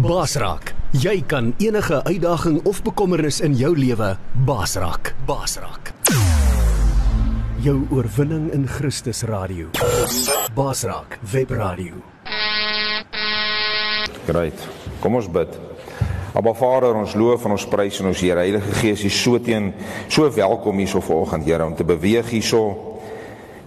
[0.00, 0.70] Basraak.
[0.96, 4.14] Jy kan enige uitdaging of bekommernis in jou lewe
[4.48, 5.12] basraak.
[5.28, 5.92] Basraak.
[7.60, 9.68] Jou oorwinning in Christus radio.
[10.56, 12.00] Basraak webradio.
[14.24, 14.68] Great.
[15.04, 15.58] Kom ons bid.
[16.32, 19.74] Aba Vader, ons loof en ons prys en ons Here Heilige Gees, hier so teen
[20.08, 22.89] so welkom hierso vanoggend, Here, om te beweeg hierso.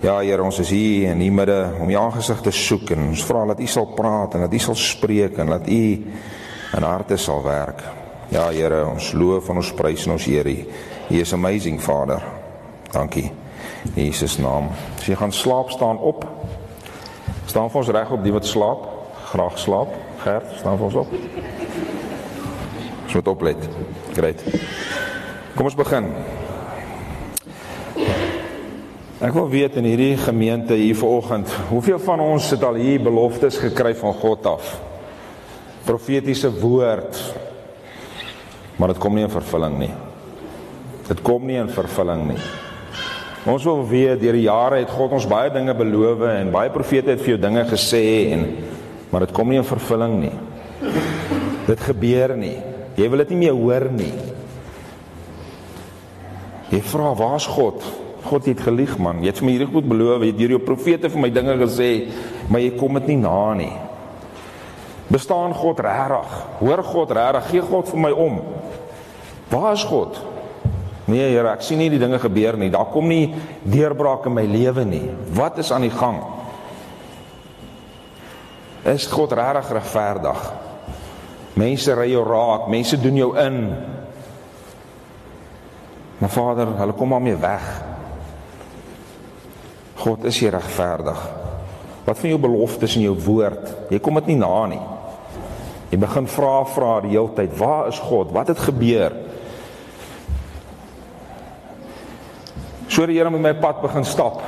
[0.03, 3.21] Ja, Here, ons is hier in die midde om U aangesig te soek en ons
[3.23, 5.85] vra dat U sal praat en dat U sal spreek en dat U
[6.75, 7.79] in harte sal werk.
[8.33, 10.57] Ja, Here, ons loof en ons prys en ons Here.
[11.07, 12.19] He is amazing, Vader.
[12.91, 13.29] Dankie.
[13.93, 14.73] In Jesus naam.
[14.97, 16.27] As jy gaan slaap, staan op.
[17.47, 18.85] Staan vir ons reg op die wat slaap.
[19.31, 19.95] Graag slaap.
[20.27, 21.19] Gert, staan vir ons op.
[23.05, 23.67] Ons moet oplet.
[24.19, 24.43] Great.
[25.55, 26.11] Kom ons begin.
[29.23, 33.55] Ek wil weet in hierdie gemeente hier vanoggend, hoeveel van ons het al hier beloftes
[33.61, 34.73] gekry van God af?
[35.87, 37.21] Profetiese woord.
[38.75, 39.93] Maar dit kom nie in vervulling nie.
[41.07, 42.41] Dit kom nie in vervulling nie.
[43.47, 47.15] Ons wil weet deur die jare het God ons baie dinge beloof en baie profete
[47.15, 48.03] het vir jou dinge gesê
[48.35, 48.45] en
[49.07, 50.35] maar dit kom nie in vervulling nie.
[51.71, 52.57] Dit gebeur nie.
[52.99, 54.13] Jy wil dit nie meer hoor nie.
[56.75, 59.21] Jy vra, "Waar's God?" God het gelieg man.
[59.23, 61.55] Jy het vir my hierdie goed beloof, jy het deur jou profete vir my dinge
[61.59, 61.89] gesê,
[62.47, 63.73] maar jy kom dit nie na nie.
[65.11, 66.37] Bestaan God regtig?
[66.61, 67.49] Hoor God regtig?
[67.51, 68.39] Gee God vir my om.
[69.51, 70.21] Waar is God?
[71.05, 72.71] Nee Here, ek sien nie die dinge gebeur nie.
[72.73, 73.33] Daar kom nie
[73.67, 75.05] deurbraak in my lewe nie.
[75.35, 76.21] Wat is aan die gang?
[78.87, 80.51] Is God regtig regverdig?
[81.59, 83.59] Mense ry jou raak, mense doen jou in.
[86.17, 87.92] Maar Vader, hulle kom maar mee weg.
[90.03, 91.19] God is hier regverdig.
[92.03, 93.69] Wat van jou beloftes in jou woord?
[93.93, 94.81] Jy kom dit nie na nie.
[95.93, 98.33] Jy begin vra vra die hele tyd, waar is God?
[98.35, 99.15] Wat het gebeur?
[102.91, 104.41] So die Here met my pad begin stap.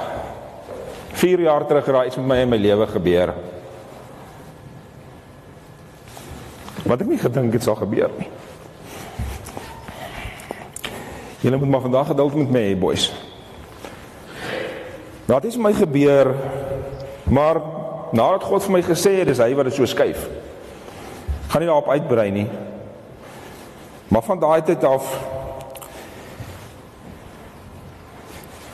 [1.16, 3.32] 4 jaar terug raai iets met my in my lewe gebeur.
[6.86, 8.28] Wat ek nie gedink het sal gebeur nie.
[11.46, 13.08] Julle moet maar vandag geduld met my hê, boys.
[15.26, 16.36] Nou dit is my gebeur,
[17.26, 17.62] maar
[18.14, 20.28] nadat God vir my gesê het dis hy wat dit so skuif.
[21.50, 22.46] Gaan nie daarop uitbrei nie.
[24.14, 25.10] Maar van daai tyd af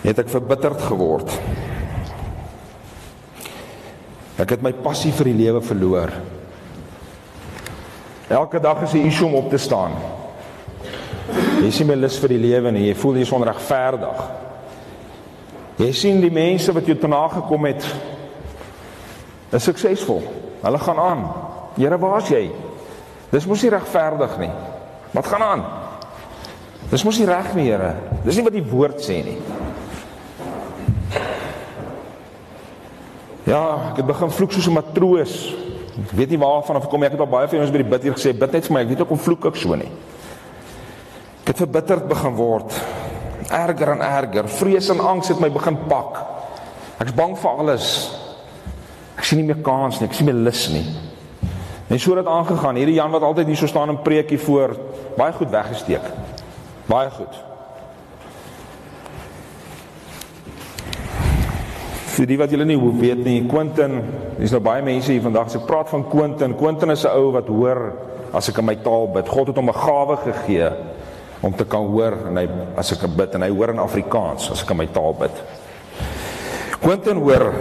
[0.01, 1.31] het ek verbitterd geword.
[4.41, 6.11] Ek het my passie vir die lewe verloor.
[8.31, 9.91] Elke dag is 'n issue om op te staan.
[11.61, 14.50] Jy sien my lus vir die lewe en jy voel jy is onregverdig.
[15.81, 17.85] Jy sien die mense wat jou te nagekom het
[19.51, 20.21] is suksesvol.
[20.61, 21.23] Hulle gaan aan.
[21.75, 22.43] Here, waar's jy?
[23.31, 24.51] Dis mos nie regverdig nie.
[25.15, 25.63] Wat gaan aan?
[26.91, 27.95] Dis mos nie reg nie, Here.
[28.25, 29.37] Dis nie wat die woord sê nie.
[33.47, 35.55] Ja, ek het begin vloek soos 'n matroos.
[35.97, 38.03] Ek weet nie waarvan of kom ek het al baie vir ons by die bid
[38.03, 38.81] hier gesê, bid net vir my.
[38.81, 39.91] Ek weet ook om vloek ek so nie.
[41.41, 42.71] Ek het verbitterd begin word.
[43.49, 44.49] Erger en erger.
[44.49, 46.21] Vrees en angs het my begin pak.
[47.01, 47.87] Ek's bang vir alles.
[49.17, 50.07] Ek sien nie meer kans nie.
[50.09, 50.85] Ek sien meer lus nie.
[51.91, 52.75] En so het dit aangegaan.
[52.75, 54.77] Hierdie Jan wat altyd hier so staan en preek hier voor,
[55.17, 56.11] baie goed weggesteek.
[56.87, 57.41] Baie goed.
[62.21, 63.95] vir die wat julle nie weet nie, Quentin,
[64.37, 66.53] dis nou baie mense hier vandag se praat van Quentin.
[66.59, 67.93] Quentin is 'n ou wat hoor
[68.33, 69.27] as ek in my taal bid.
[69.27, 70.69] God het hom 'n gawe gegee
[71.41, 72.45] om te kan hoor en hy
[72.77, 75.41] as ek bid en hy hoor in Afrikaans as ek in my taal bid.
[76.81, 77.51] Quentin hoor,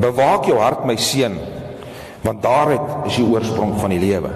[0.00, 1.36] bewaak jou hart my seun,
[2.24, 4.30] want daaruit is die oorsprong van die lewe.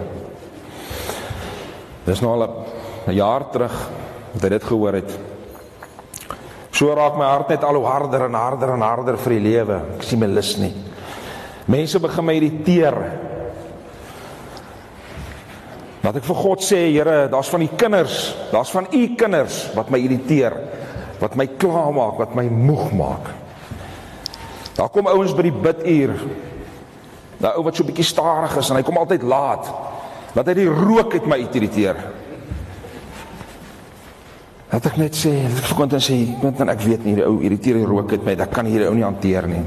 [2.07, 2.49] Dis nou al
[3.07, 3.75] 'n jaar terug
[4.33, 5.19] dat hy dit gehoor het.
[6.71, 9.81] So raak my hart net al hoe harder en harder en harder vir die lewe.
[9.97, 10.75] Ek sien my lus nie.
[11.67, 12.95] Mense begin my irriteer.
[16.03, 19.91] Wat ek vir God sê, Here, daar's van die kinders, daar's van u kinders wat
[19.91, 20.55] my irriteer,
[21.21, 23.33] wat my kla maak, wat my moeg maak.
[24.77, 26.13] Daar kom ouens by die biduur.
[27.41, 29.69] Daai ou wat so bietjie stadig is en hy kom altyd laat.
[30.37, 31.99] Laat hy die rook uit my irriteer.
[34.69, 37.79] Dat ek net sê, ek vir Quentin sê, Quentin, ek weet nie, die ou irriteer
[37.79, 39.63] die rook uit my, ek kan hierdie ou nie hanteer nie.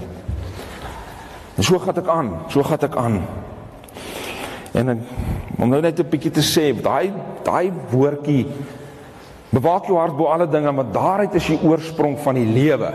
[1.56, 3.16] En so gaan ek aan, so gaan ek aan.
[4.78, 5.02] En ek,
[5.60, 7.12] om nou net 'n bietjie te sê, daai
[7.44, 8.48] daai woordjie
[9.52, 12.94] bewaak jou hart bo alle dinge, maar daaruit is die oorsprong van die lewe.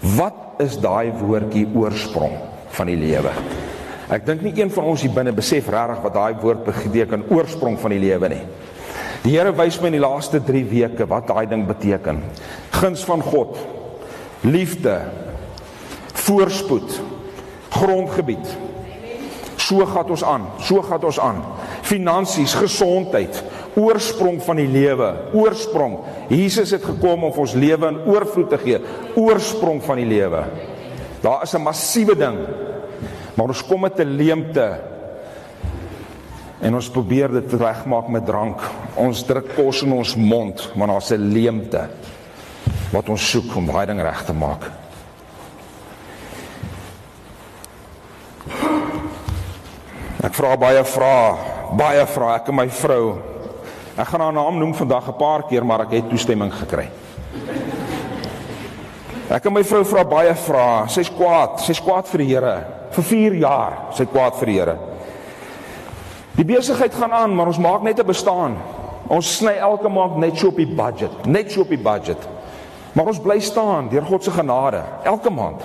[0.00, 2.36] Wat is daai woordjie oorsprong
[2.70, 3.30] van die lewe?
[4.08, 7.78] Ek dink nie een van ons hier binne besef regtig wat daai woord beteken oorsprong
[7.78, 8.44] van die lewe nie.
[9.22, 12.22] Die Here wys my in die laaste 3 weke wat daai ding beteken.
[12.70, 13.58] Guns van God,
[14.46, 15.00] liefde,
[16.14, 17.00] voorspoed,
[17.74, 18.67] grondgebied.
[19.68, 21.42] So gaan ons aan, so gaan ons aan.
[21.84, 23.42] Finansies, gesondheid,
[23.76, 25.98] oorsprong van die lewe, oorsprong.
[26.32, 28.80] Jesus het gekom om ons lewe in oorvloed te gee,
[29.18, 30.44] oorsprong van die lewe.
[31.20, 32.38] Daar is 'n massiewe ding.
[33.34, 34.80] Maar ons kom met 'n leemte
[36.60, 38.60] en ons probeer dit regmaak met drank.
[38.94, 41.88] Ons druk kos in ons mond, maar daar's 'n leemte
[42.90, 44.87] wat ons soek om daai ding reg te maak.
[50.18, 51.34] Ek vra baie vrae,
[51.78, 53.04] baie vrae ek en my vrou.
[53.94, 56.90] Ek gaan haar naam noem vandag 'n paar keer, maar ek het toestemming gekry.
[59.30, 60.88] Ek en my vrou vra baie vrae.
[60.88, 62.64] Sy's kwaad, sy's kwaad vir die Here.
[62.90, 64.78] Vir 4 jaar sy kwaad vir die Here.
[66.34, 68.56] Die besigheid gaan aan, maar ons maak net 'n bestaan.
[69.08, 72.28] Ons sny elke maand net so op die budget, net so op die budget.
[72.92, 75.62] Maar ons bly staan deur God se genade elke maand.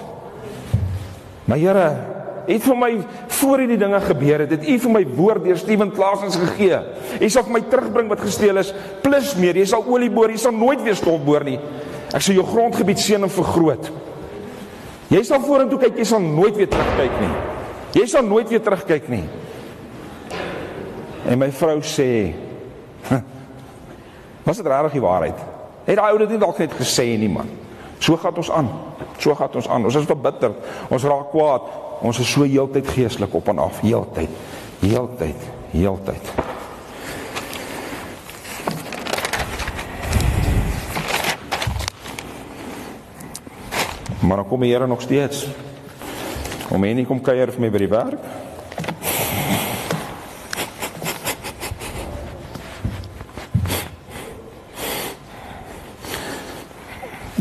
[1.45, 2.12] Maar Here,
[2.47, 2.91] het vir my
[3.39, 6.79] voor hierdie dinge gebeur het, het U vir my woord deur Steven Klaasens gegee.
[7.21, 8.73] U sal my terugbring wat gesteel is,
[9.03, 9.57] plus meer.
[9.59, 11.59] Jy sal olie boor, jy sal nooit weer stof boor nie.
[12.13, 13.89] Ek sal jou grondgebied seën en vergroot.
[15.13, 17.33] Jy sal vorentoe kyk, jy sal nooit weer terugkyk nie.
[17.93, 19.23] Jy sal nooit weer terugkyk nie.
[21.29, 22.33] En my vrou sê,
[24.45, 25.39] "Was dit regtig die waarheid?"
[25.85, 27.49] Het daai ou dit nie dalk net gesê nie, man.
[27.99, 28.69] So gaan ons aan.
[29.17, 29.85] So gaan ons aan.
[29.85, 30.51] Ons is verbitter.
[30.89, 31.61] Ons raak kwaad.
[32.01, 34.29] Ons is so heeltyd geestelik op en af, heeltyd.
[34.79, 36.33] Heeltyd, heeltyd.
[44.23, 45.47] Maar dan kom die Here nog steeds.
[46.69, 48.29] Om en nie kom kuier vir my by die werk.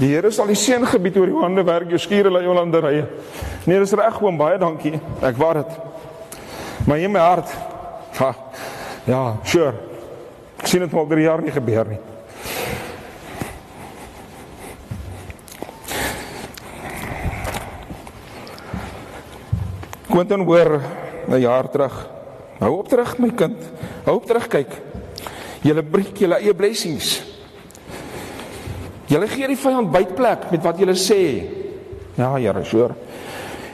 [0.03, 3.07] Die Here sal die seëngebied oor jou hande werk, jou skure lê jou landerye.
[3.65, 4.97] Nee, dis reg oom, baie dankie.
[5.23, 5.75] Ek waar dit.
[6.87, 7.51] Maar in my hart.
[8.19, 8.35] Ha,
[9.07, 9.77] ja, sure.
[10.59, 12.01] Ek sien dit al 3 jaar nie gebeur nie.
[20.13, 20.81] Quentin hoor
[21.29, 21.95] 'n jaar terug.
[22.59, 23.59] Hou op terug my kind.
[24.05, 24.73] Hou op terug kyk.
[25.63, 27.23] Julle breek julle eie blessings.
[29.07, 31.47] Julle gee die vyand bytplek met wat julle sê.
[32.15, 32.95] Ja, Here, hoor.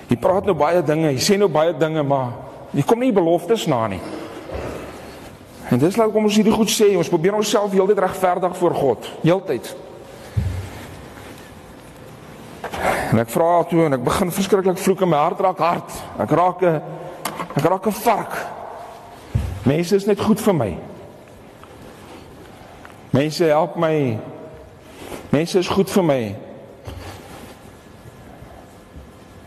[0.09, 2.33] Jy praat nou baie dinge, jy sê nou baie dinge, maar
[2.73, 4.01] jy kom nie beloftes na nie.
[5.69, 9.11] En dis laat kom ons hierdie goed sê, ons probeer onsself heeltyd regverdig voor God,
[9.21, 9.69] heeltyd.
[13.13, 15.95] En ek vra toe en ek begin verskriklik vloek en my hart raak hard.
[16.21, 16.81] Ek raak 'n
[17.57, 18.35] ek raak 'n vark.
[19.65, 20.77] Mense is net goed vir my.
[23.11, 24.19] Mense help my.
[25.31, 26.48] Mense is goed vir my.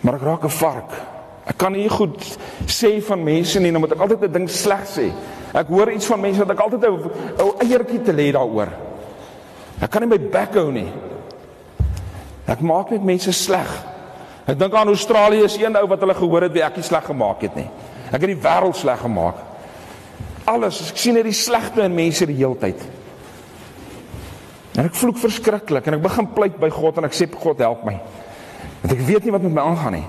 [0.01, 0.91] Maar ek raak 'n vark.
[1.45, 4.85] Ek kan nie goed sê van mense nie, dan moet ek altyd 'n ding sleg
[4.85, 5.11] sê.
[5.53, 7.11] Ek hoor iets van mense dat ek altyd 'n
[7.41, 8.69] ou eiertjie te lê daaroor.
[9.81, 10.91] Ek kan nie my bek hou nie.
[12.47, 13.67] Ek maak net mense sleg.
[14.47, 17.05] Ek dink aan Australië is een ou wat hulle gehoor het wie ek nie sleg
[17.05, 17.69] gemaak het nie.
[18.11, 19.35] Ek het die wêreld sleg gemaak.
[20.45, 22.81] Alles, ek sien net die slegte in mense die heeltyd.
[24.77, 27.85] En ek vloek verskriklik en ek begin pleit by God en ek sê God help
[27.85, 27.99] my.
[28.81, 30.07] Want ek weet nie wat met my aangaan nie.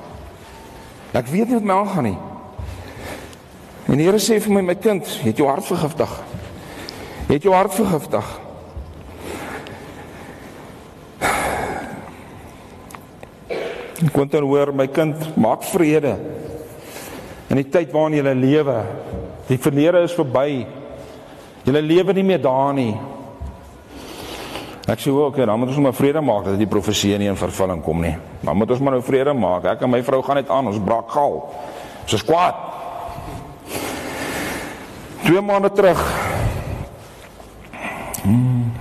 [1.12, 2.18] Ek weet nie wat my aangaan nie.
[3.90, 6.12] En die Here sê vir my my kind, jy het jou hart vergiftig.
[7.28, 8.30] Jy het jou hart vergiftig.
[14.02, 16.16] Dan hoor my kind, maak vrede.
[17.52, 18.78] In die tyd waarin jy lewe,
[19.50, 20.64] die verlede is verby.
[21.66, 22.94] Jy lewe nie meer daar nie.
[24.90, 27.38] Ek sê ook, okay, dan moet ons maar vrede maak dat die profesie nie in
[27.38, 28.16] vervulling kom nie.
[28.42, 29.68] Dan moet ons maar nou vrede maak.
[29.70, 31.38] Ek en my vrou gaan net aan, ons braak gal.
[32.02, 32.58] Ons is kwaad.
[35.22, 36.02] Twee maande terug.
[38.24, 38.72] Hmm,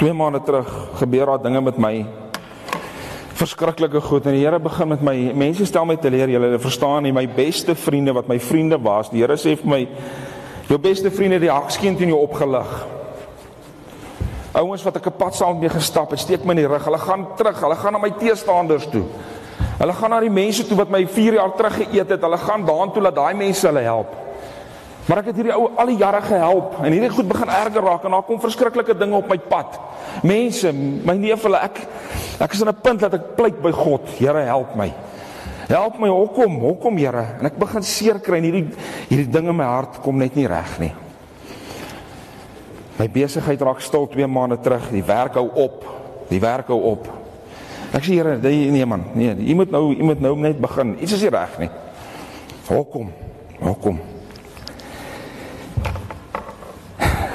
[0.00, 0.68] twee maande terug
[1.00, 1.94] gebeur daar dinge met my
[3.40, 7.06] verskriklike goed en die Here begin met my mense stel my te leer julle verstaan
[7.06, 9.80] nie my beste vriende wat my vriende was die Here sê vir my
[10.68, 12.68] jou beste vriende die hakskeen teen jou opgelig
[14.60, 16.98] ouens wat ek 'n pad saam mee gestap het steek my in die rug hulle
[16.98, 19.04] gaan terug hulle gaan na my teestanders toe
[19.78, 22.66] hulle gaan na die mense toe wat my 4 jaar terug geëet het hulle gaan
[22.66, 24.20] daartoe dat daai mense hulle help
[25.10, 28.04] Maar ek het hierdie ou al die jare gehelp en hierdie goed begin erger raak
[28.06, 29.78] en daar kom verskriklike dinge op my pad.
[30.22, 31.80] Mense, my neef hulle ek
[32.40, 34.92] ek is aan 'n punt dat ek pleit by God, Here help my.
[35.68, 36.60] Help my, hoekom?
[36.60, 37.26] Hoekom, Here?
[37.40, 38.68] En ek begin seer kry en hierdie
[39.08, 40.92] hierdie ding in my hart kom net nie reg nie.
[43.00, 44.90] My besigheid raak stil 2 maande terug.
[44.92, 45.84] Die werk hou op.
[46.28, 47.08] Die werk hou op.
[47.96, 50.92] Ek sê Here, nee, nee man, nee, jy moet nou jy moet nou net begin.
[51.00, 51.70] Iets is nie reg nie.
[52.68, 53.08] Hoekom?
[53.58, 53.98] Hoekom?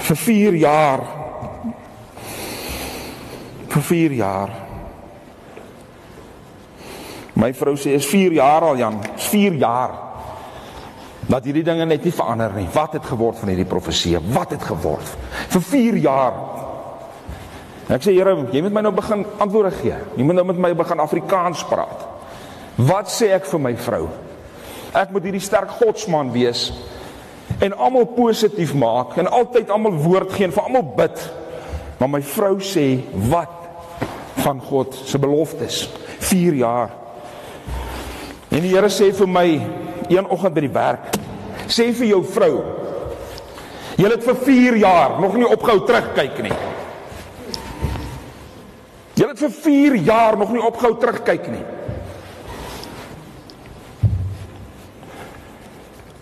[0.05, 1.03] Vir 4 jaar.
[3.74, 4.53] Vir 4 jaar
[7.36, 10.04] My vrou sê is 4 jaar al Jan, is 4 jaar.
[11.25, 12.67] Dat hierdie dinge net nie verander nie.
[12.74, 14.17] Wat het geword van hierdie profesie?
[14.20, 15.15] Wat het geword?
[15.55, 16.38] Vir 4 jaar.
[17.88, 19.98] En ek sê Here, jy moet my nou begin antwoorde gee.
[20.17, 22.05] Jy moet nou met my begin Afrikaans praat.
[22.75, 24.03] Wat sê ek vir my vrou?
[24.96, 26.70] Ek moet hierdie sterk godsman wees
[27.63, 31.25] en almal positief maak en altyd almal woord gee en vir almal bid.
[32.00, 32.86] Maar my vrou sê
[33.32, 33.53] wat
[34.44, 35.86] van God se beloftes?
[36.25, 36.94] 4 jaar.
[38.50, 39.48] En die Here sê vir my
[40.10, 41.14] een oggend by die werk,
[41.67, 42.55] sê vir jou vrou,
[43.95, 46.57] jy het vir 4 jaar nog nie opgehou terugkyk nie.
[49.15, 51.63] Jy het vir 4 jaar nog nie opgehou terugkyk nie.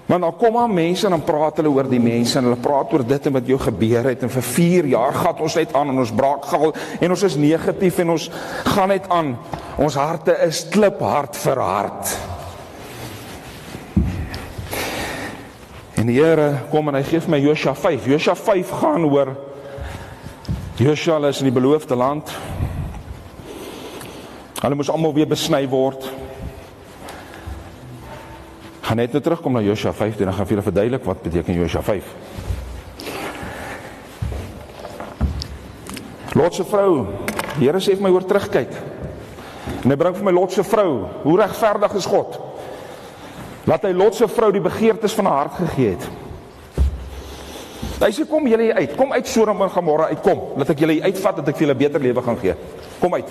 [0.05, 2.91] Maar dan kom maar mense en dan praat hulle oor die mense en hulle praat
[2.93, 5.89] oor dit en wat jou gebeur het en vir 4 jaar gat ons net aan
[5.89, 6.69] en ons braak gal
[6.99, 8.27] en ons is negatief en ons
[8.75, 9.33] gaan net aan.
[9.81, 12.32] Ons harte is kliphard verhard.
[16.03, 18.09] En die Here kom en hy gee vir my Josua 5.
[18.11, 19.29] Josua 5 gaan oor
[20.75, 22.27] Josua is in die beloofde land.
[24.59, 26.03] Hulle moes almal weer besny word
[28.83, 31.61] gaan net nou terugkom na Josua 5 en dan gaan vir julle verduidelik wat beteken
[31.63, 32.13] Josua 5.
[36.35, 37.05] Lot se vrou,
[37.55, 38.75] die Here sê vir my oor terugkyk.
[39.85, 42.42] En hy bring vir my Lot se vrou, hoe regverdig is God?
[43.65, 46.09] Laat hy Lot se vrou die begeertes van haar hart gegee het.
[48.03, 51.37] Hy sê kom julle uit, kom uit Sodom en Gomorra uitkom, laat ek julle uitvat
[51.39, 52.55] dat ek vir julle beter lewe gaan gee.
[52.99, 53.29] Kom uit.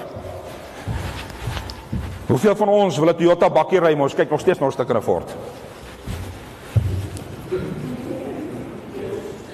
[2.30, 4.72] Hoeveel van ons wil 'n Toyota bakkie ry, maar ons kyk nog steeds na 'n
[4.72, 5.36] stuk in 'n Ford?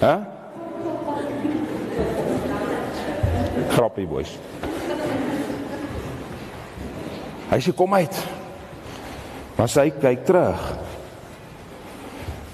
[0.01, 0.15] Hæ?
[3.69, 4.39] Grappie boys.
[7.51, 8.38] Hy sê kom uit.
[9.59, 10.69] Maar sy kyk terug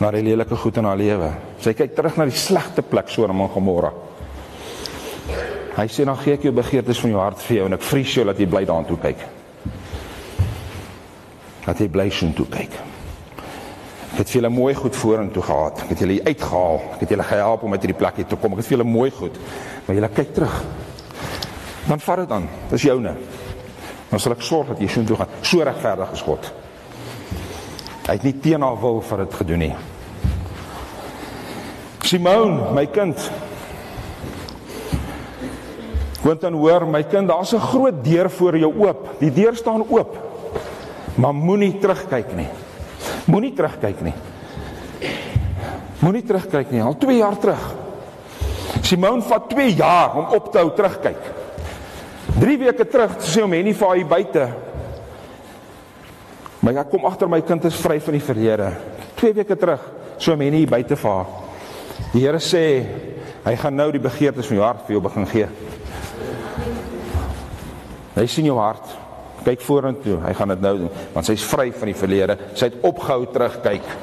[0.01, 1.31] na die lelike goed in haar lewe.
[1.63, 3.93] Sy kyk terug na die slegte plek so in Gomorra.
[5.75, 8.19] Hy sê dan gee ek jou begeertes van jou hart vir jou en ek vries
[8.19, 9.25] jou dat jy bly daartoe kyk
[11.65, 12.75] dat jy bly sien toe kyk.
[14.15, 15.81] Ek het julle mooi goed vorentoe gehad.
[15.85, 16.83] Ek het julle uitgehaal.
[16.95, 18.55] Ek het julle gehelp om uit hierdie plek hier te kom.
[18.55, 19.39] Ek het vir julle mooi goed.
[19.87, 20.59] Maar julle kyk terug.
[21.89, 22.47] Dan vat dit dan.
[22.71, 23.17] Dis joune.
[24.13, 25.35] Dan sal ek sorg dat jy sien toe gaan.
[25.43, 26.53] So regverdig is God.
[28.05, 29.75] Hy het nie teen haar wil vir dit gedoen nie.
[32.05, 33.31] Simon, my kind.
[36.21, 39.09] Quentin hoor, my kind, daar's 'n groot deur voor jou oop.
[39.21, 40.17] Die deur staan oop.
[41.15, 42.49] Maar moenie terugkyk nie.
[43.25, 44.15] Moenie terugkyk nie.
[45.99, 46.83] Moenie terugkyk nie.
[46.83, 47.75] Al 2 jaar terug.
[48.83, 51.23] Simon vat 2 jaar om op te hou terugkyk.
[52.41, 54.49] 3 weke terug sê hom Henny vir hy buite.
[56.65, 58.71] Maar ek kom agter my kind is vry van die verlede.
[59.21, 59.83] 2 weke terug
[60.17, 61.33] so hom Henny buite vir haar.
[62.15, 62.65] Die Here sê
[63.45, 65.49] hy gaan nou die begeertes van jou hart vir jou begin gee.
[68.15, 68.97] Hy sien jou hart
[69.45, 70.17] kyk vorentoe.
[70.25, 72.41] Hy gaan dit nou doen want sy's vry van die verlede.
[72.57, 73.95] Sy het opgehou terugkyk.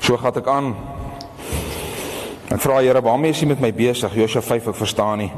[0.00, 0.76] So gaan ek aan.
[2.54, 4.22] Ek vra Here, waarmee is jy met my besig?
[4.24, 5.34] Josua 5 ek verstaan nie.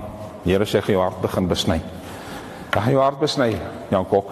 [0.47, 1.81] Here sê jou hart begin besny.
[2.71, 3.57] Dan gaan jou hart besny,
[3.91, 4.29] Jan Kok.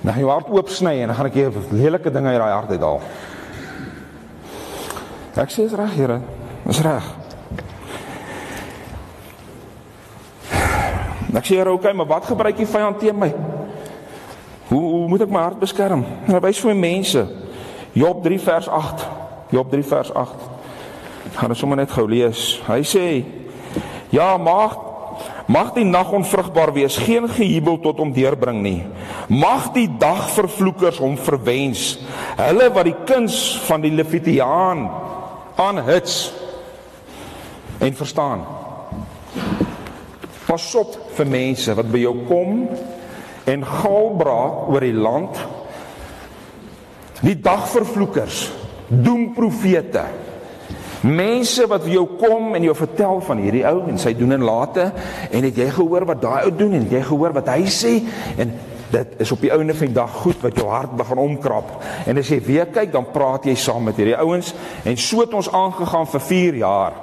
[0.00, 2.54] Dan gaan jou hart oop sny en dan gaan ek jou lelike dinge uit daai
[2.54, 3.04] hart uithaal.
[5.38, 6.18] Ek sê dit reg, Here.
[6.64, 7.06] Dis reg.
[11.34, 13.34] Ek sê, "Oké, okay, maar wat gebruik die vyand teen my?
[14.68, 17.26] Hoe hoe moet ek my hart beskerm?" Hy wys vir my mense.
[17.92, 19.06] Job 3 vers 8.
[19.50, 20.40] Job 3 vers 8.
[21.26, 22.60] Ek gaan dit sommer net gou lees.
[22.66, 23.24] Hy sê:
[24.14, 24.78] "Ja, mag
[25.46, 28.86] mag die nag onvrugbaar wees, geen gejubel tot hom deurbring nie.
[29.28, 31.98] Mag die dag vervloekers hom verwens,
[32.36, 34.90] hulle wat die kuns van die Levitiaan
[35.56, 36.32] aanhits
[37.78, 38.46] en verstaan."
[40.46, 42.68] Pas op vir mense wat by jou kom
[43.44, 45.38] en galbraak oor die land.
[47.24, 48.50] Die dagvervloekers,
[48.88, 50.04] doemprofete
[51.04, 54.86] Mense wat jou kom en jou vertel van hierdie ou en sy doen en late
[55.28, 57.98] en het jy gehoor wat daai ou doen en jy gehoor wat hy sê
[58.40, 58.54] en
[58.94, 61.72] dit is op die ouene van die dag goed wat jou hart begin omkrap.
[62.06, 64.52] En as jy weer kyk, dan praat jy saam met hierdie ouens
[64.86, 66.96] en so het ons aangegaan vir 4 jaar.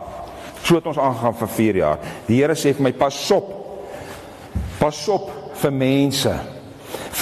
[0.61, 2.07] So het ons aangegaan vir 4 jaar.
[2.29, 3.53] Die Here sê vir my pas op.
[4.79, 5.29] Pas op
[5.61, 6.39] vir mense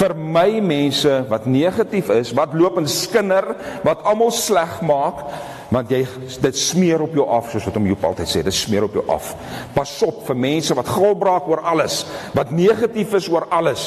[0.00, 3.52] vir my mense wat negatief is, wat loop en skinder,
[3.84, 5.24] wat almal sleg maak,
[5.70, 6.00] want jy
[6.42, 9.04] dit smeer op jou af soos wat hom Joop altyd sê, dit smeer op jou
[9.12, 9.32] af.
[9.74, 12.02] Pas op vir mense wat gulbraak oor alles,
[12.34, 13.84] wat negatief is oor alles.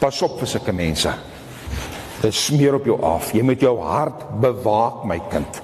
[0.00, 1.12] Pas op vir sulke mense.
[2.20, 3.30] Dit smeer op jou af.
[3.36, 5.62] Jy moet jou hart bewaak, my kind.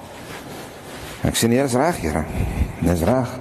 [1.27, 2.23] Ek sê nee, dis reg, Here.
[2.81, 3.35] Dis reg.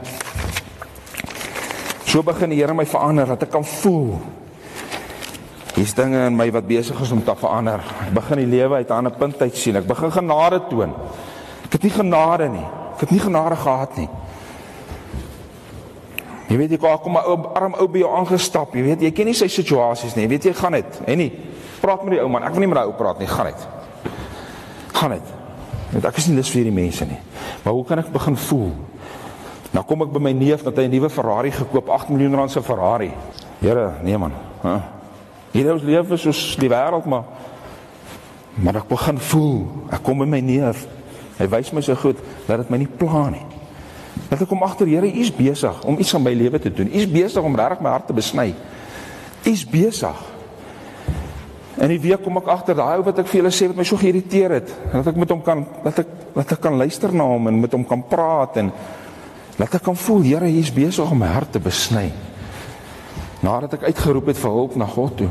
[2.10, 4.18] So begin die Here my verander dat ek kan voel
[5.76, 7.80] Hier's dinge in my wat besig is om te verander.
[8.04, 9.76] Ek begin die lewe uit 'n ander punt uit sien.
[9.76, 10.92] Ek begin genade toon.
[11.70, 12.66] Ek het nie genade nie.
[12.96, 14.08] Ek het nie genade gehad nie.
[16.50, 18.74] Jy weet jy kom 'n ou arm ou by jou aangestap.
[18.74, 20.24] Jy weet jy ken nie sy situasies nie.
[20.24, 21.00] Jy weet jy gaan dit.
[21.06, 21.32] En nie.
[21.80, 22.42] Praat met die ou man.
[22.42, 23.28] Ek wil nie met daai ou praat nie.
[23.28, 23.68] Gaan dit.
[24.92, 25.22] Gaan dit.
[25.92, 27.18] Want ek is nie lus vir hierdie mense nie.
[27.62, 28.72] Maar hoe kan ek begin voel?
[29.70, 32.50] Nou kom ek by my neef dat hy 'n nuwe Ferrari gekoop, 8 miljoen rand
[32.50, 33.12] se Ferrari.
[33.60, 34.32] Here, nee man.
[34.62, 34.80] Hæ?
[35.52, 37.24] Hierdie ons lewe soos die wêreld maar
[38.54, 40.86] maar ek begin voel, ek kom in my neef.
[41.40, 43.46] Hy wys my so goed dat dit my nie pla nie.
[44.28, 46.90] Dat ek kom agter, Here, U is besig om iets aan my lewe te doen.
[46.90, 48.52] U is besig om regtig my hart te besny.
[48.52, 50.26] U is besig.
[51.80, 53.86] En die week kom ek agter daai ou wat ek vir julle sê wat my
[53.88, 57.24] so geïrriteer het, dat ek met hom kan dat ek dat ek kan luister na
[57.26, 58.68] hom en met hom kan praat en
[59.56, 62.10] dat ek kan voel, Here, U is besig om my hart te besny.
[63.40, 65.30] Nadat ek uitgeroep het vir hulp na God toe.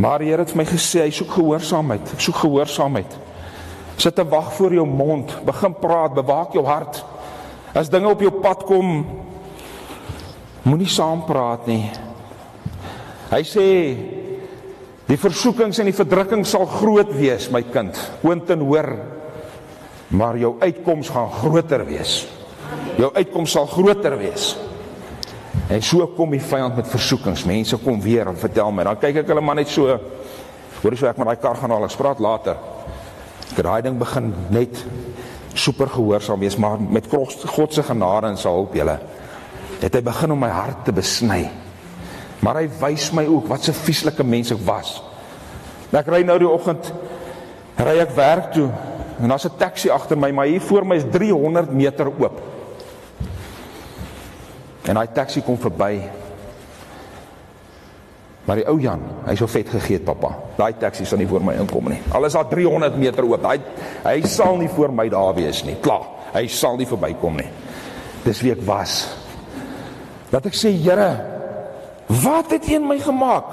[0.00, 2.16] Maar die Here het vir my gesê, hy soek gehoorsaamheid.
[2.16, 3.16] Ek soek gehoorsaamheid.
[3.96, 7.00] Sit te wag voor jou mond, begin praat, bewaak jou hart.
[7.76, 9.00] As dinge op jou pad kom,
[10.64, 11.84] moenie saam praat nie.
[13.30, 13.66] Hy sê
[15.06, 17.98] die versoekings en die verdrukking sal groot wees, my kind.
[18.26, 18.90] Oonten hoor.
[20.16, 22.20] Maar jou uitkoms gaan groter wees.
[23.00, 24.52] Jou uitkoms sal groter wees.
[25.72, 27.42] En so kom die vyand met versoekings.
[27.48, 28.84] Mense kom weer en vertel my.
[28.86, 29.98] Dan kyk ek hulle maar net so.
[30.82, 31.88] Hoor jy so ek met daai kar gaan haal.
[31.88, 32.75] Ek praat later.
[33.52, 34.84] Ek daai ding begin net
[35.54, 38.98] super gehoorsaam wees, maar met God se genade en sy hulp julle
[39.80, 41.42] het hy begin om my hart te besny.
[42.44, 45.02] Maar hy wys my ook wat 'n vieslike mens ek was.
[45.92, 46.92] Ek ry nou die oggend
[47.76, 48.70] ry ek werk toe
[49.20, 52.40] en daar's 'n taxi agter my, maar hier voor my is 300 meter oop.
[54.84, 56.10] En daai taxi kom verby.
[58.46, 60.30] Maar die ou Jan, hy so vet gegee het, pappa.
[60.56, 61.98] Daai taxi sal nie voor my inkom nie.
[62.14, 63.42] Al is daar 300 meter oop.
[63.42, 63.58] Hy
[64.04, 65.74] hy sal nie voor my daar wees nie.
[65.82, 66.06] Klaar.
[66.36, 67.48] Hy sal nie verbykom nie.
[68.24, 69.00] Dis wie ek was.
[70.30, 71.10] Dat ek sê, Here,
[72.22, 73.50] wat het U in my gemaak?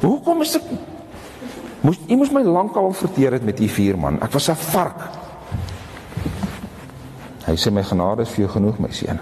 [0.00, 0.66] Hoekom is ek
[1.80, 4.18] Moes U moes my lankal verteer het met U vier man.
[4.20, 5.00] Ek was 'n vark.
[7.46, 9.20] Hy sê my genade is vir jou genoeg, my seun.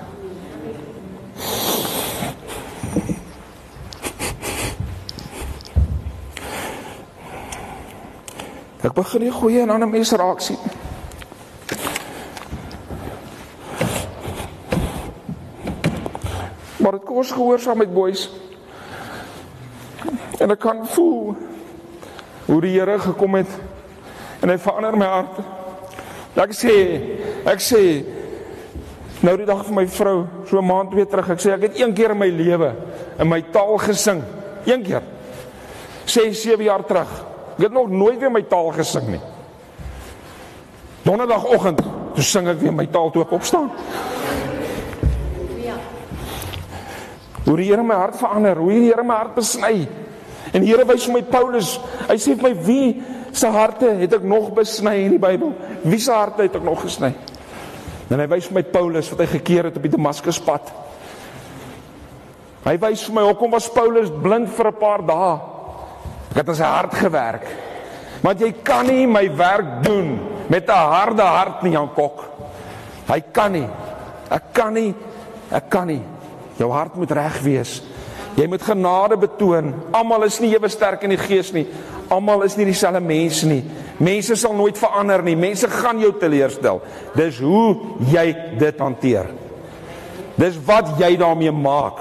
[8.79, 10.59] Ek begin nie goeie en ander mense raak sien.
[16.79, 18.29] Maar dit kos gehoorsaamheid boys.
[20.39, 21.35] En ek kan voel
[22.47, 23.51] hoe die Here gekom het
[24.39, 25.41] en hy verander my hart.
[26.39, 26.75] Ek sê,
[27.51, 27.83] ek sê
[29.27, 31.81] nou die dag vir my vrou, so 'n maand weer terug, ek sê ek het
[31.81, 32.71] een keer in my lewe
[33.19, 34.23] in my taal gesing.
[34.65, 35.03] Een keer.
[36.05, 37.11] 6 7 jaar terug.
[37.59, 39.21] Ek het nog nooit weer my taal gesing nie.
[41.03, 41.81] Donderdagoggend,
[42.15, 43.67] toe sing ek weer my taal toe ek opstaan.
[47.49, 49.89] Hoe die Here my hart verander, hoe die Here my hart besny.
[50.53, 51.75] En die Here wys vir my Paulus,
[52.07, 52.89] hy sê vir my wie
[53.35, 55.51] se harte het ek nog besny in die Bybel?
[55.83, 57.11] Wie se harte het ek nog gesny?
[58.07, 60.71] En hy wys vir my Paulus wat hy gekeer het op die Damaskuspad.
[62.71, 65.58] Hy wys vir my hoekom was Paulus blind vir 'n paar dae?
[66.39, 67.47] Ek het aan sy hart gewerk.
[68.23, 72.25] Want jy kan nie my werk doen met 'n harde hart nie, Jan Kok.
[73.09, 73.67] Hy kan nie.
[74.31, 74.95] Ek kan nie.
[75.51, 76.03] Ek kan nie.
[76.57, 77.83] Jou hart moet reg wees.
[78.37, 79.75] Jy moet genade betoon.
[79.91, 81.67] Almal is nie ewe sterk in die gees nie.
[82.09, 83.65] Almal is nie dieselfde mense nie.
[83.97, 85.37] Mense sal nooit verander nie.
[85.37, 86.81] Mense gaan jou teleurstel.
[87.15, 87.77] Dis hoe
[88.13, 89.27] jy dit hanteer.
[90.37, 91.99] Dis wat jy daarmee maak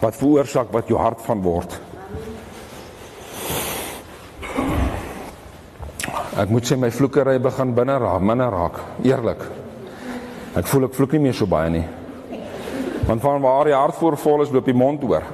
[0.00, 1.87] wat veroorsaak wat jou hart van word.
[6.38, 9.40] Ek moet sê my vloekery begin binne raak, minder raak, eerlik.
[10.54, 11.82] Ek voel ek vloek nie meer so baie nie.
[13.08, 15.26] Want van waar die hart voor vol is, loop die mond oor.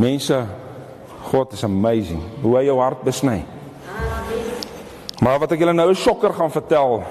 [0.00, 0.38] Mense,
[1.28, 2.22] God is amazing.
[2.40, 3.42] Hoe hy jou hart besny.
[5.20, 7.02] Maar wat ek julle nou 'n sokker gaan vertel.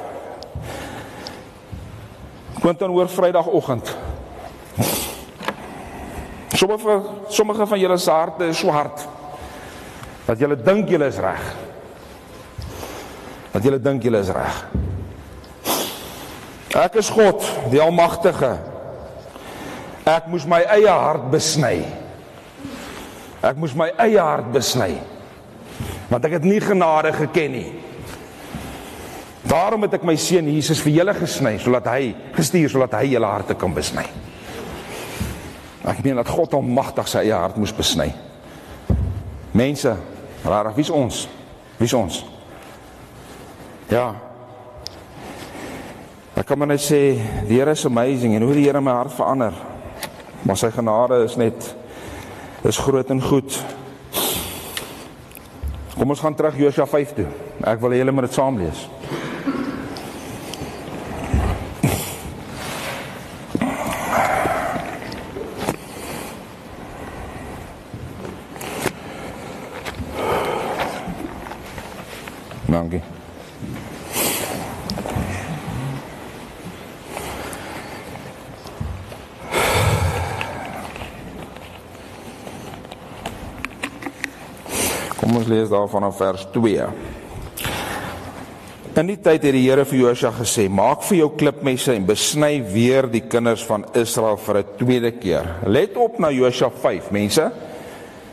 [2.62, 3.96] Quentin hoor Vrydagoggend.
[6.58, 9.19] Sommige sommige van julle se harte is swart.
[10.30, 11.46] Dat julle dink julle is reg.
[13.50, 14.58] Dat julle dink julle is reg.
[16.78, 18.52] Ek is God, die Almagtige.
[20.06, 21.80] Ek moes my eie hart besny.
[23.42, 25.00] Ek moes my eie hart besny.
[26.12, 27.72] Want ek het nie genade geken nie.
[29.50, 33.34] Daarom het ek my seun Jesus vir julle gesny sodat hy gestuur sodat hy julle
[33.34, 34.06] harte kan besny.
[35.90, 38.12] Ek meen dat God almagtig sy eie hart moes besny.
[39.58, 39.96] Mense,
[40.44, 41.28] rarig, wie's ons?
[41.78, 42.24] Wie's ons?
[43.90, 44.14] Ja.
[46.38, 47.02] Ek kan maar net sê
[47.50, 49.56] die Here is amazing en hoe die Here my hart verander.
[50.46, 51.74] Maar sy genade is net
[52.68, 53.58] is groot en goed.
[55.96, 57.28] Kom ons gaan terug Josua 5 toe.
[57.68, 58.86] Ek wil hê julle moet dit saam lees.
[72.70, 73.02] Dankie.
[85.18, 86.86] Kom ons lees daarvan af vers 2.
[89.00, 92.62] In die tyd het die Here vir Josua gesê: "Maak vir jou klipmesse en besny
[92.62, 97.52] weer die kinders van Israel vir 'n tweede keer." Let op na Josua 5, mense.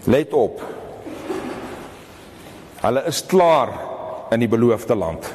[0.05, 0.61] Let op.
[2.83, 3.86] Hulle is klaar
[4.31, 5.29] in die beloofde land.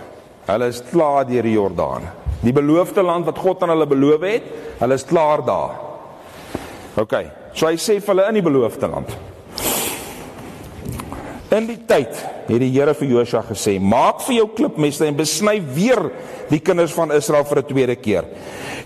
[0.48, 2.08] Hulle is klaar deur die Jordaan.
[2.42, 4.48] Die beloofde land wat God aan hulle beloof het,
[4.80, 5.76] hulle is klaar daar.
[7.02, 7.14] OK.
[7.54, 9.14] So hy sê vir hulle in die beloofde land.
[11.52, 12.16] In die tyd
[12.48, 16.00] het die Here vir Josua gesê: "Maak vir jou klipmesse en besny weer
[16.50, 18.24] die kinders van Israel vir 'n tweede keer."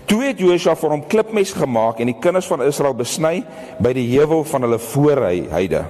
[0.06, 3.44] Toe het Josua vir hom klipmes gemaak en die kinders van Israel besny
[3.80, 5.84] by die heuwel van hulle voorheide.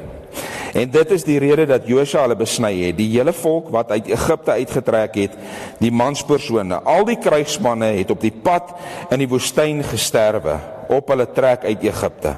[0.77, 4.11] En dit is die rede dat Josua hulle besny het, die hele volk wat uit
[4.13, 5.37] Egipte uitgetrek het,
[5.81, 6.83] die manspersone.
[6.85, 8.75] Al die krygsmanne het op die pad
[9.15, 10.59] in die woestyn gesterwe
[10.93, 12.35] op hulle trek uit Egipte.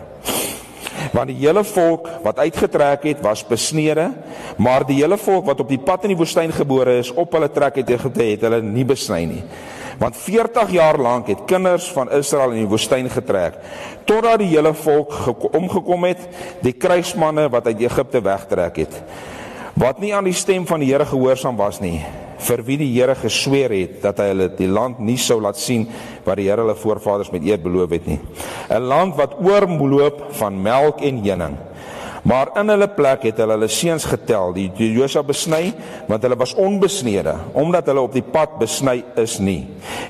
[1.13, 4.11] Want die hele volk wat uitgetrek het was besnede,
[4.57, 7.51] maar die hele volk wat op die pad in die woestyn gebore is op hulle
[7.51, 9.43] trek uit Egipte het hulle nie besny nie.
[9.99, 13.59] Want 40 jaar lank het kinders van Israel in die woestyn getrek
[14.07, 15.13] totdat die hele volk
[15.53, 16.23] omgekom het,
[16.63, 18.95] die krygsmanne wat uit Egipte wegtrek het.
[19.79, 22.01] Wat nie aan die stem van die Here gehoorsaam was nie,
[22.39, 25.89] vir wie die Here gesweer het dat hy hulle die land nie sou laat sien
[26.25, 28.21] wat die Here hulle voorvaders met eed beloof het nie.
[28.71, 31.68] 'n Land wat oorloop van melk en honing.
[32.23, 35.73] Maar in hulle plek het hulle hulle seuns getel, die Josua besny,
[36.09, 39.61] want hulle was onbesnede, omdat hulle op die pad besny is nie.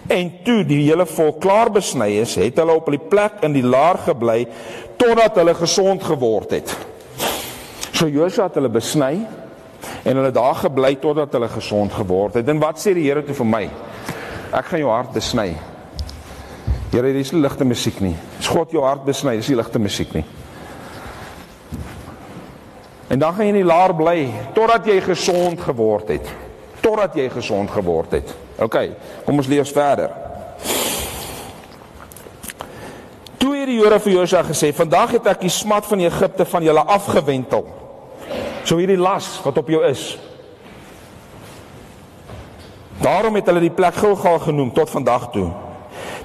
[0.09, 3.65] En toe die hele volk klaar besny is, het hulle op hulle plek in die
[3.67, 4.47] laar gebly
[4.99, 6.77] totdat hulle gesond geword het.
[7.93, 9.13] So Josua het hulle besny
[10.05, 12.49] en hulle daar gebly totdat hulle gesond geword het.
[12.49, 13.65] En wat sê die Here toe vir my?
[14.55, 15.51] Ek gaan jou hart besny.
[16.89, 18.15] Here, dis nie ligte musiek nie.
[18.41, 20.25] As God jou hart besny, dis nie ligte musiek nie.
[23.09, 26.29] En dan gaan jy in die laar bly totdat jy gesond geword het.
[26.85, 28.35] Totdat jy gesond geword het.
[28.61, 28.77] OK,
[29.25, 30.13] kom ons lees verder.
[33.39, 36.63] Toe het die Here vir Josua gesê: "Vandag het ek die smat van Egipte van
[36.63, 37.65] julle afgewentel."
[38.65, 40.19] So hierdie las wat op jou is.
[43.01, 45.49] Daarom het hulle die plek Gilgal genoem tot vandag toe.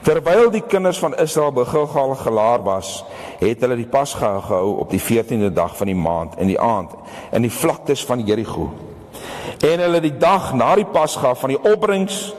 [0.04, 3.06] Terwyl die kinders van Israel by Gilgal gelaar was,
[3.40, 6.92] het hulle die Pasga gehou op die 14de dag van die maand in die aand
[7.32, 8.68] in die vlaktes van Jerigo.
[9.64, 12.34] En hulle die dag na die Pasga van die opbrengs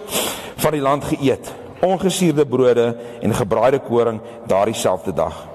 [0.61, 1.49] van die land geëet,
[1.81, 2.87] ongesuurde brode
[3.25, 5.54] en gebraaide koring daardie selfde dag.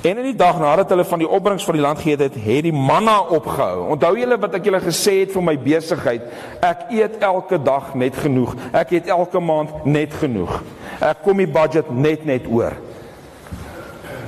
[0.00, 2.62] En in die dag nadat hulle van die opbrengs van die land geëet het, het
[2.64, 3.90] die manna opgehou.
[3.92, 6.24] Onthou julle wat ek julle gesê het vir my besigheid?
[6.64, 8.54] Ek eet elke dag net genoeg.
[8.72, 10.62] Ek eet elke maand net genoeg.
[11.04, 12.78] Ek kom die budget net net oor.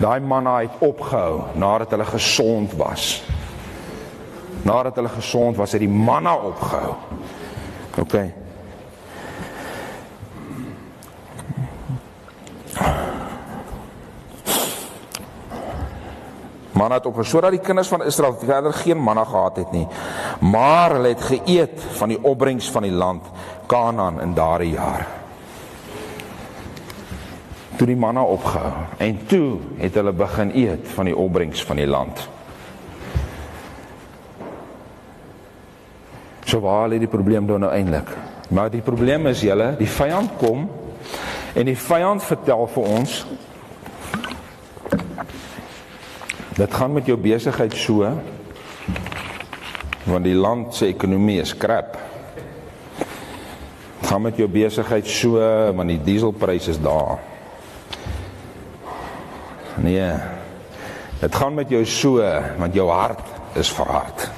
[0.03, 3.23] Daai manna het opgehou nadat hulle gesond was.
[4.69, 6.95] Nadat hulle gesond was, het die manna opgehou.
[8.03, 8.41] OK.
[16.83, 19.87] Manna het opgehou sodat die kinders van Israel verder geen manna gehad het nie.
[20.40, 23.29] Maar hulle het geëet van die opbrengs van die land
[23.71, 25.07] Kanaan in daardie jaar.
[27.79, 31.87] Toe die manna opgehou en toe het hulle begin eet van die opbrengs van die
[31.87, 32.27] land.
[36.45, 38.11] So waar lê die probleem dan nou eintlik?
[38.51, 40.66] Maar die probleem is julle, die vyand kom
[41.55, 43.23] en die vyand vertel vir ons
[46.57, 48.09] dit gaan met jou besigheid so
[50.05, 51.95] want die land se ekonomie is krap.
[54.01, 55.38] Dit gaan met jou besigheid so
[55.77, 57.23] want die dieselpryse is daar.
[59.83, 60.11] Nee.
[61.23, 62.19] Dit gaan met jou so
[62.59, 64.29] want jou hart is verhard.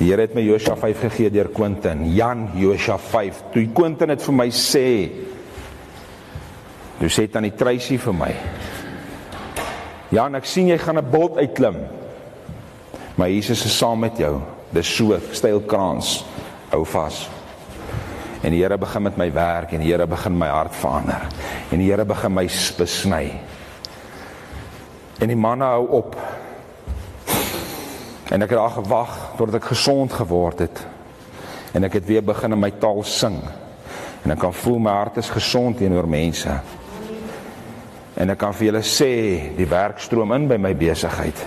[0.00, 3.42] Die Here het my Josua 5 gegee deur Quentin, Jan Josua 5.
[3.52, 4.86] Toe Quentin dit vir my sê,
[7.02, 8.30] toe sê dit aan die Tracy vir my.
[10.10, 11.76] Jan, ek sien jy gaan 'n bolt uitklim.
[13.14, 14.40] Maar Jesus is saam met jou.
[14.70, 16.24] Dis so stylkrans.
[16.70, 17.28] Hou vas.
[18.42, 21.26] En die Here begin met my werk en die Here begin my hart verander.
[21.70, 23.40] En die Here begin my besny.
[25.18, 26.16] En die manne hou op
[28.30, 30.86] En ek het daar gewag totdat ek gesond geword het.
[31.74, 33.40] En ek het weer begin in my taal sing.
[34.22, 36.60] En ek kan voel my hart is gesond teenoor mense.
[38.20, 39.12] En ek kan vir julle sê
[39.56, 41.40] die werk stroom in by my besigheid.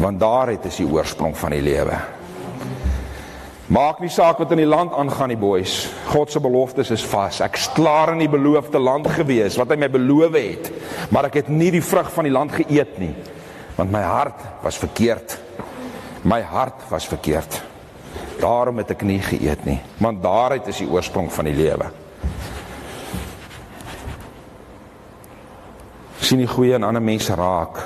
[0.00, 1.98] Want daar het is die oorsprong van die lewe.
[3.74, 5.86] Maak nie saak wat in die land aangaan nie, boys.
[6.10, 7.40] God se beloftes is vas.
[7.44, 10.72] Ek's klaar in die beloofde land gewees wat hy my beloof het,
[11.12, 13.14] maar ek het nie die vrug van die land geëet nie
[13.74, 15.38] want my hart was verkeerd.
[16.22, 17.62] My hart was verkeerd.
[18.40, 21.90] Daarom het ek nie geëet nie, want daaruit is die oorsprong van die lewe.
[26.34, 27.76] Sien die goeie in ander mense raak.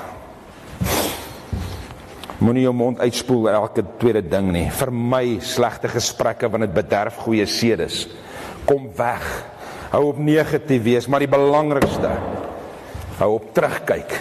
[2.41, 4.63] Moenie jou mond uitspoel elke tweede ding nie.
[4.73, 8.07] Vermy slegte gesprekke want dit bederf goeie sedes.
[8.65, 9.27] Kom weg.
[9.91, 12.15] Hou op negatief wees, maar die belangrikste
[13.19, 14.17] hou op terugkyk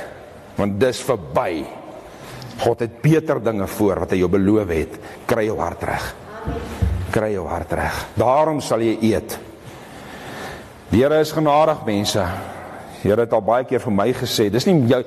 [0.59, 1.64] want dis verby.
[2.59, 5.01] God het beter dinge voor wat hy jou beloof het.
[5.31, 6.12] Kry jou hart reg.
[7.14, 8.05] Kry jou hart reg.
[8.19, 9.41] Daarom sal jy eet.
[10.93, 12.29] Die Here is genadig mense.
[13.02, 15.02] Here het al baie keer vir my gesê, dis nie jou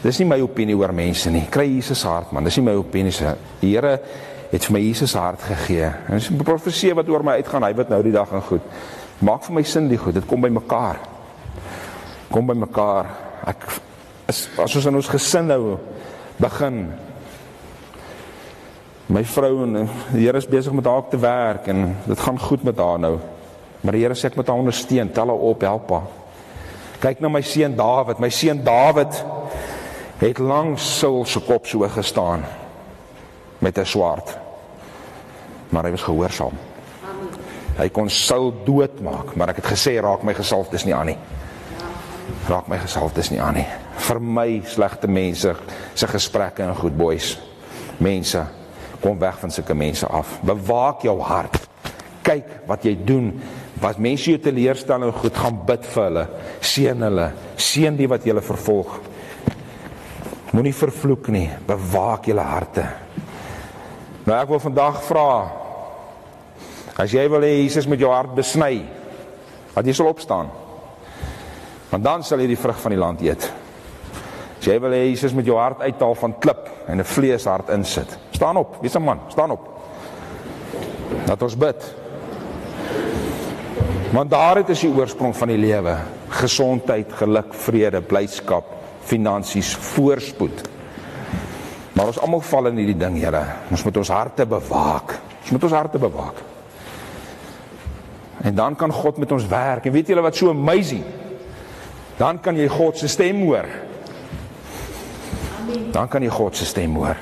[0.00, 1.44] dis nie my opinie oor mense nie.
[1.52, 2.44] Kry Jesus se hart man.
[2.44, 3.34] Dis nie my opinie se.
[3.60, 3.98] Die Here
[4.50, 5.90] het vir my Jesus se hart gegee.
[6.08, 7.62] En dis 'n profesie wat oor my uitgaan.
[7.62, 8.62] Hy weet nou die dag en goed.
[9.18, 10.14] Maak vir my sin die goed.
[10.14, 10.96] Dit kom by mekaar.
[12.30, 13.06] Kom by mekaar.
[13.46, 13.56] Ek
[14.30, 15.78] as as ons in ons gesin nou
[16.40, 16.84] begin
[19.10, 22.64] my vrou en die Here is besig met haar te werk en dit gaan goed
[22.66, 23.16] met haar nou
[23.80, 26.08] maar die Here sê ek moet haar ondersteun tel haar op help haar
[27.00, 29.24] kyk na my seun Dawid my seun Dawid
[30.20, 32.44] het lank Saul se kop so gestaan
[33.58, 34.38] met 'n swaard
[35.68, 36.56] maar hy was gehoorsaam
[37.78, 41.18] hy kon Saul doodmaak maar ek het gesê raak my gesalfdes nie aan nie
[42.48, 43.66] raak my gesalfdes nie aan nie
[44.00, 45.54] vermy slegte mense
[45.94, 47.34] se gesprekke en goed boys.
[48.00, 48.44] Mense,
[49.00, 50.38] kom weg van sulke mense af.
[50.46, 51.58] Bewaak jou hart.
[52.24, 53.32] Kyk wat jy doen.
[53.80, 56.26] Wat mense jou teleurstel en goed gaan bid vir hulle.
[56.60, 57.30] Seën hulle.
[57.56, 58.98] Seën die wat julle vervolg.
[60.52, 61.48] Moenie vervloek nie.
[61.66, 62.84] Bewaak julle harte.
[64.26, 65.30] Nou ek wil vandag vra
[67.00, 68.82] as jy wil hê Jesus met jou hart besny,
[69.72, 70.50] dat jy sal opstaan.
[71.90, 73.46] Want dan sal jy die vrug van die land eet.
[74.58, 78.18] As jy wil hê Jesus met jou hart uithaal van klip en 'n vleeshart insit.
[78.36, 79.64] Staan op, wees 'n man, staan op.
[81.26, 81.99] Laat ons bid.
[84.10, 85.96] Want daaruit is die oorsprong van die lewe:
[86.28, 88.72] gesondheid, geluk, vrede, blydskap,
[89.06, 90.64] finansies, voorspoed.
[91.92, 93.44] Maar ons almal val in hierdie ding, Here.
[93.70, 95.14] Ons moet ons harte bewaak.
[95.42, 96.42] Ons moet ons harte bewaak.
[98.40, 99.86] En dan kan God met ons werk.
[99.86, 101.04] En weet julle wat so amazing?
[102.16, 103.68] Dan kan jy God se stem hoor
[105.92, 107.18] dan kan jy God se stem hoor.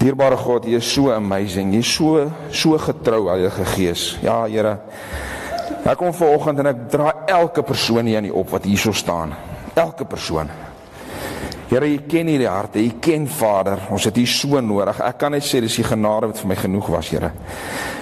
[0.00, 1.74] Dierbare God, jy is so amazing.
[1.74, 2.22] Jy is so
[2.56, 4.04] so getrou, Heilige Gees.
[4.24, 4.78] Ja, Here.
[5.84, 9.34] Ek kom vanoggend en ek dra elke persoon hier aan die op wat hierso staan.
[9.76, 10.48] Elke persoon.
[11.68, 12.80] Here, jy ken hierdie harte.
[12.80, 13.84] Jy ken Vader.
[13.92, 15.02] Ons het U so nodig.
[15.04, 17.30] Ek kan net sê dis U genade wat vir my genoeg was, Here.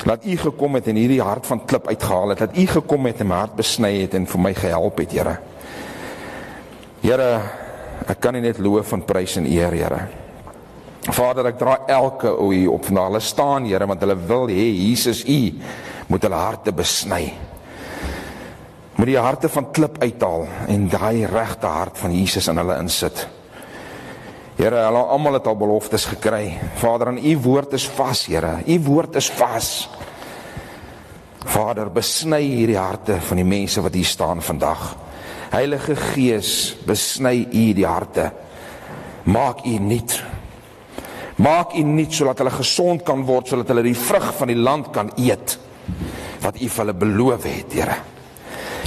[0.07, 2.45] Laat U gekom het en hierdie hart van klip uitgehaal het.
[2.47, 5.35] Dat U gekom het en my hart besny het en vir my gehelp het, Here.
[7.03, 7.29] Here,
[8.07, 10.28] ek kan U net loof en prys en eer, Here.
[11.07, 14.67] Vader, ek dra elke o U op na hulle staan, Here, want hulle wil hê
[14.73, 15.41] Jesus U
[16.09, 17.33] moet hulle harte besny.
[18.99, 23.29] moet die harte van klip uithaal en daai regte hart van Jesus in hulle insit.
[24.59, 26.57] Here, hulle almal het al beloftes gekry.
[26.81, 28.57] Vader, aan u woord is vas, Here.
[28.67, 29.69] U woord is vas.
[31.47, 34.83] Vader, besny hierdie harte van die mense wat hier staan vandag.
[35.53, 38.33] Heilige Gees, besny u die harte.
[39.31, 40.19] Maak u nuut.
[41.39, 44.93] Maak u nuut sodat hulle gesond kan word, sodat hulle die vrug van die land
[44.95, 45.59] kan eet
[46.43, 47.97] wat u vir hulle beloof het, Here.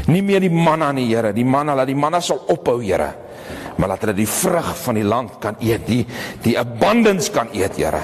[0.07, 1.33] Nie meer die manna nie, Here.
[1.33, 3.11] Die manna, laat die manna sal ophou, Here
[3.81, 6.03] maar laat hulle die vrug van die land kan eet, die
[6.43, 8.01] die abundance kan eet, Here.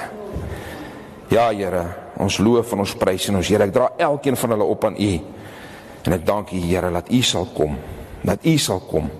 [1.29, 1.83] Ja, Here,
[2.17, 4.97] ons loof en ons prys en ons Here, ek dra elkeen van hulle op aan
[4.97, 5.11] U.
[6.07, 7.77] En ek dank U, Here, dat U sal kom,
[8.25, 9.11] dat U sal kom.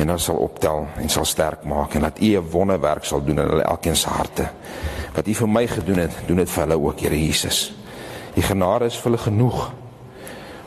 [0.00, 3.38] En ons sal optel en sal sterk maak en dat U 'n wonderwerk sal doen
[3.38, 4.48] in hulle elkeen se harte.
[5.14, 7.72] Wat U vir my gedoen het, doen dit vir hulle ook, Here Jesus.
[8.36, 9.72] U genade is vir hulle genoeg.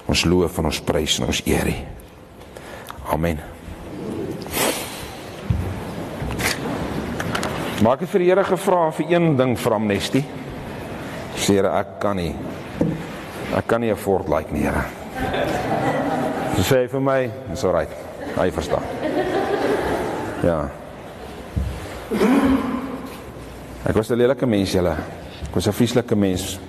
[0.05, 1.75] Ons loof en ons prys en ons eer U.
[3.13, 3.39] Amen.
[7.81, 10.23] Maar ek het vir die Here gevra vir een ding vir Amnesty.
[11.35, 12.35] Sê Here, ek kan nie.
[13.55, 14.85] Ek kan nie afford like nie, Here.
[16.55, 17.89] Sy sê vir my, "Dis alright."
[18.35, 18.83] Hy verstaan.
[20.43, 20.69] Ja.
[23.87, 24.91] Ek was 'n lelike mens, julle.
[25.47, 26.59] Ek was 'n vieslike mens.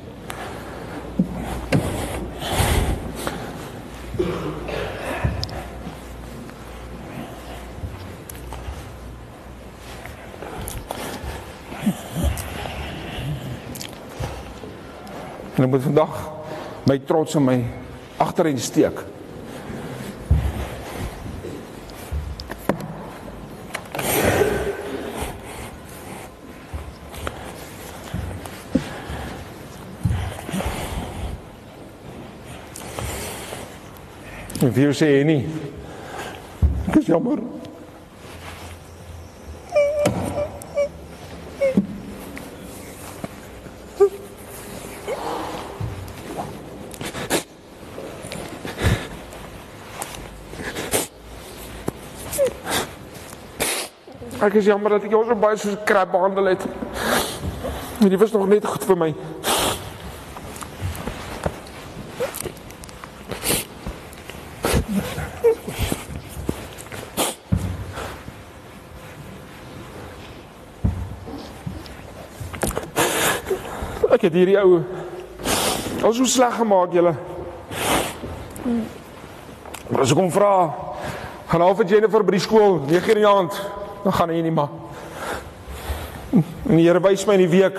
[15.56, 16.30] En ek moet vandag
[16.86, 17.64] my trots in my
[18.18, 19.13] agterin steek.
[34.64, 35.42] En vir jou sê nie.
[36.88, 37.42] Ek is jammer.
[54.40, 56.64] Ek is jammer dat ek jou so baie soos krap behandel het.
[58.00, 59.12] Maar dit was nog net goed vir my.
[74.24, 74.80] Het hierdie ou
[76.04, 77.14] al so sleg gemaak julle.
[79.88, 80.54] Maar as ek hom vra,
[81.48, 83.60] gaan al vir Jennifer by die skool 9:00 in die aand
[84.04, 84.68] dan gaan hy nie maar.
[86.68, 87.78] En die Here wys my in die week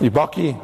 [0.00, 0.56] die bakkie.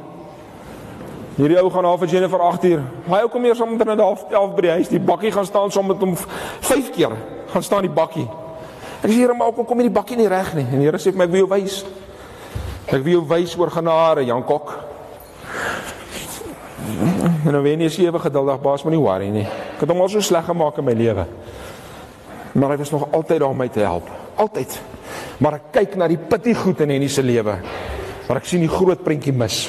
[1.37, 2.83] Hierdie ou gaan af vir Jennifer 8 uur.
[3.09, 4.89] Hy ou kom eers om binne 11 by die huis.
[4.89, 7.13] Die bakkie gaan staan saam met hom 5 keer.
[7.53, 8.29] Gaan staan die bakkie.
[9.03, 10.65] Ek sê Here, maar ook kom hierdie bakkie nie reg nie.
[10.65, 11.85] En die Here sê vir my ek wil jou wys.
[12.87, 14.75] Ek wil jou wys oor genade, Jan Kok.
[17.47, 19.47] En dan wen jy sewe geduldig baas, maar nie worry nie.
[19.47, 21.27] Ek het hom al so sleg gemaak in my lewe
[22.57, 24.09] maar hy was nog altyd daar om my te help.
[24.35, 24.81] Altyd.
[25.39, 27.59] Maar ek kyk na die pitty goed in Henny se lewe.
[28.27, 29.67] Maar ek sien die groot prentjie mis.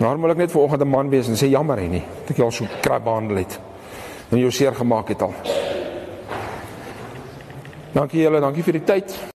[0.00, 2.50] Nou moet ek net vanoggend 'n man wees en sê jammer Henny, dat ek jou
[2.50, 3.60] so krap behandel het.
[4.30, 5.34] En jou seer gemaak het al.
[7.92, 9.35] Dankie julle, dankie vir die tyd.